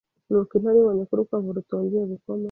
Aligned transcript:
Nuko 0.27 0.51
intare 0.57 0.77
ibonye 0.79 1.03
ko 1.07 1.11
urukwavu 1.13 1.57
rutongeye 1.57 2.05
gukoma 2.13 2.39